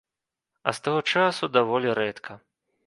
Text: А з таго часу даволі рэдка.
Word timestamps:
А 0.71 0.73
з 0.79 0.83
таго 0.87 1.03
часу 1.19 1.51
даволі 1.59 1.97
рэдка. 2.03 2.31